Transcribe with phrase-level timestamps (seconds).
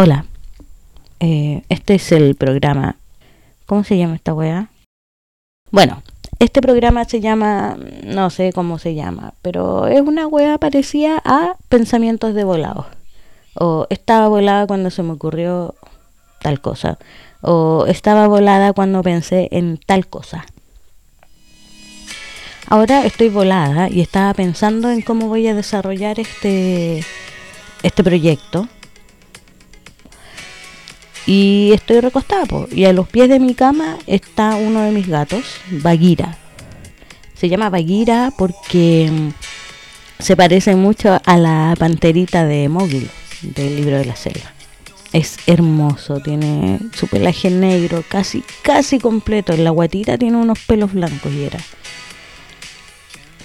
[0.00, 0.26] Hola,
[1.18, 2.94] eh, este es el programa.
[3.66, 4.68] ¿Cómo se llama esta weá?
[5.72, 6.04] Bueno,
[6.38, 11.56] este programa se llama, no sé cómo se llama, pero es una weá parecida a
[11.68, 12.86] Pensamientos de Volados.
[13.54, 15.74] O estaba volada cuando se me ocurrió
[16.42, 16.96] tal cosa.
[17.40, 20.46] O estaba volada cuando pensé en tal cosa.
[22.68, 27.04] Ahora estoy volada y estaba pensando en cómo voy a desarrollar este,
[27.82, 28.68] este proyecto
[31.28, 35.44] y estoy recostada, y a los pies de mi cama está uno de mis gatos,
[35.70, 36.38] Bagira.
[37.34, 43.10] Se llama Bagira porque mm, se parece mucho a la panterita de Mowgli,
[43.42, 44.54] del libro de la selva.
[45.12, 49.52] Es hermoso, tiene su pelaje negro, casi, casi completo.
[49.52, 51.58] En la guatita tiene unos pelos blancos y era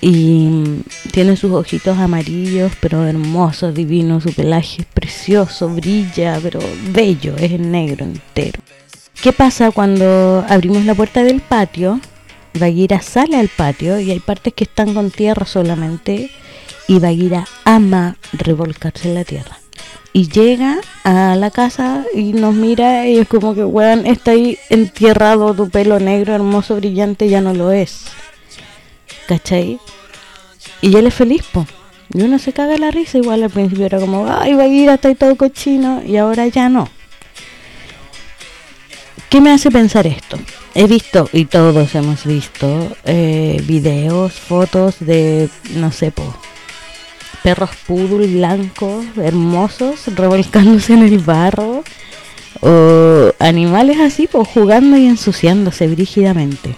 [0.00, 0.82] y
[1.12, 6.60] tiene sus ojitos amarillos, pero hermosos, divinos, su pelaje es precioso, brilla, pero
[6.90, 8.60] bello, es negro entero.
[9.22, 12.00] ¿Qué pasa cuando abrimos la puerta del patio?
[12.54, 16.30] Baguira sale al patio y hay partes que están con tierra solamente
[16.88, 19.58] y Baguira ama revolcarse en la tierra.
[20.12, 24.58] Y llega a la casa y nos mira y es como que, weón, está ahí
[24.70, 28.06] entierrado tu pelo negro, hermoso, brillante, ya no lo es.
[29.26, 29.78] ¿cachai?
[30.80, 31.66] Y él es feliz, po.
[32.12, 34.88] Y uno se caga la risa, igual al principio era como, ay, va a ir
[34.90, 36.88] hasta ahí todo cochino, y ahora ya no.
[39.28, 40.38] ¿Qué me hace pensar esto?
[40.74, 46.34] He visto, y todos hemos visto, eh, videos, fotos de, no sé, po,
[47.42, 51.82] perros poodle blancos, hermosos, revolcándose en el barro,
[52.60, 56.74] o animales así, pues jugando y ensuciándose brígidamente.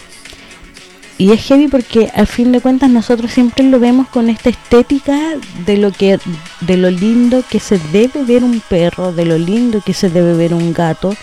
[1.19, 5.35] Y es heavy porque al fin de cuentas nosotros siempre lo vemos con esta estética
[5.67, 6.21] de lo que
[6.61, 10.35] de lo lindo que se debe ver un perro, de lo lindo que se debe
[10.35, 11.17] ver un gato.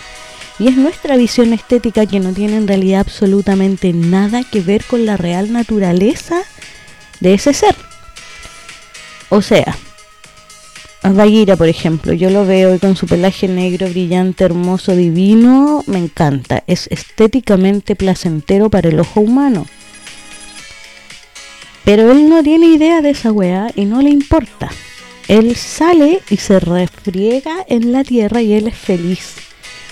[0.58, 5.06] Y es nuestra visión estética que no tiene en realidad absolutamente nada que ver con
[5.06, 6.42] la real naturaleza
[7.20, 7.74] de ese ser.
[9.30, 9.76] O sea,
[11.02, 16.64] Baguira, por ejemplo, yo lo veo con su pelaje negro, brillante, hermoso, divino, me encanta.
[16.66, 19.66] Es estéticamente placentero para el ojo humano.
[21.86, 24.68] Pero él no tiene idea de esa weá y no le importa.
[25.28, 29.36] Él sale y se refriega en la tierra y él es feliz.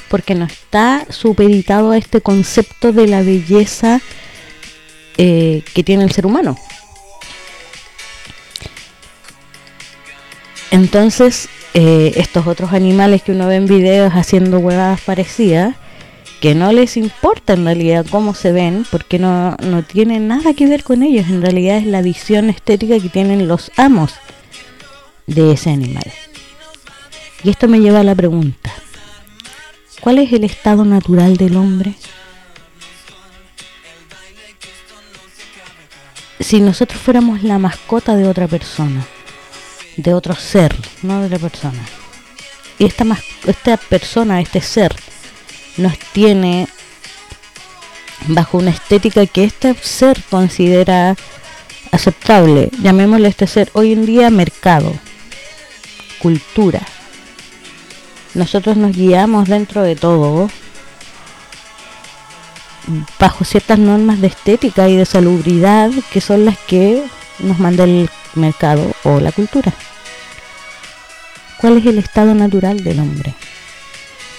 [0.08, 4.00] Porque no está superitado a este concepto de la belleza
[5.18, 6.58] eh, que tiene el ser humano.
[10.72, 15.76] Entonces, eh, estos otros animales que uno ve en videos haciendo huevadas parecidas,
[16.40, 20.66] que no les importa en realidad cómo se ven, porque no, no tiene nada que
[20.66, 24.12] ver con ellos, en realidad es la visión estética que tienen los amos
[25.26, 26.12] de ese animal.
[27.42, 28.72] Y esto me lleva a la pregunta,
[30.00, 31.94] ¿cuál es el estado natural del hombre?
[36.40, 39.06] Si nosotros fuéramos la mascota de otra persona,
[39.96, 41.82] de otro ser, no de otra persona,
[42.78, 43.04] y esta,
[43.46, 44.94] esta persona, este ser,
[45.76, 46.68] nos tiene
[48.28, 51.16] bajo una estética que este ser considera
[51.92, 52.70] aceptable.
[52.80, 54.92] Llamémosle este ser hoy en día mercado,
[56.18, 56.80] cultura.
[58.34, 60.50] Nosotros nos guiamos dentro de todo
[63.18, 67.02] bajo ciertas normas de estética y de salubridad que son las que
[67.38, 69.72] nos manda el mercado o la cultura.
[71.58, 73.34] ¿Cuál es el estado natural del hombre?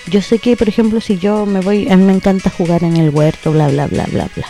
[0.07, 2.97] Yo sé que, por ejemplo, si yo me voy, a mí me encanta jugar en
[2.97, 4.47] el huerto, bla, bla, bla, bla, bla.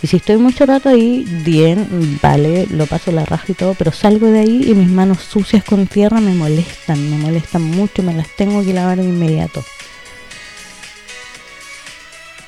[0.00, 3.90] Y si estoy mucho rato ahí, bien, vale, lo paso la raja y todo, pero
[3.90, 8.14] salgo de ahí y mis manos sucias con tierra me molestan, me molestan mucho, me
[8.14, 9.64] las tengo que lavar de inmediato.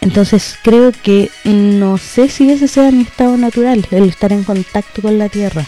[0.01, 5.03] Entonces creo que no sé si ese sea mi estado natural, el estar en contacto
[5.03, 5.67] con la tierra.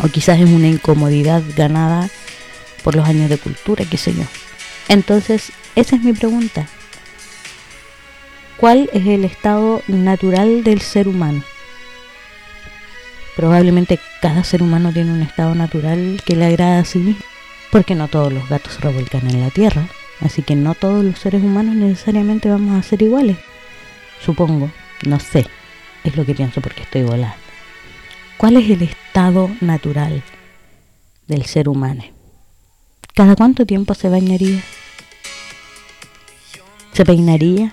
[0.00, 2.08] O quizás es una incomodidad ganada
[2.84, 4.24] por los años de cultura, qué sé yo.
[4.88, 6.66] Entonces esa es mi pregunta.
[8.56, 11.44] ¿Cuál es el estado natural del ser humano?
[13.36, 17.22] Probablemente cada ser humano tiene un estado natural que le agrada a sí mismo,
[17.70, 19.86] porque no todos los gatos se revuelcan en la tierra,
[20.20, 23.36] así que no todos los seres humanos necesariamente vamos a ser iguales.
[24.20, 24.72] Supongo,
[25.06, 25.46] no sé,
[26.02, 27.36] es lo que pienso porque estoy volando.
[28.38, 30.24] ¿Cuál es el estado natural
[31.28, 32.02] del ser humano?
[33.14, 34.62] ¿Cada cuánto tiempo se bañaría?
[36.98, 37.72] ¿Se peinaría?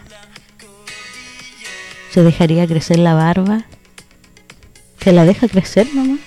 [2.12, 3.66] ¿Se dejaría crecer la barba?
[5.02, 6.20] ¿Se la deja crecer nomás?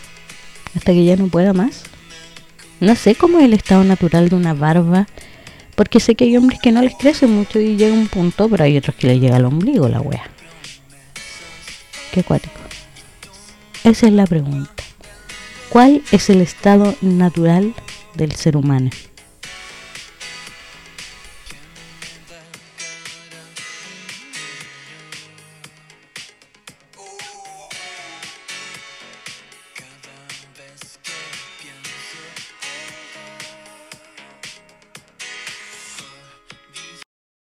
[0.75, 1.85] Hasta que ya no pueda más.
[2.81, 5.07] No sé cómo es el estado natural de una barba
[5.77, 8.65] Porque sé que hay hombres que no les crece mucho y llega un punto, pero
[8.65, 10.29] hay otros que les llega al ombligo la wea.
[12.11, 12.59] Qué cuático.
[13.85, 14.83] Esa es la pregunta.
[15.69, 17.75] ¿Cuál es el estado natural
[18.15, 18.91] del ser humano?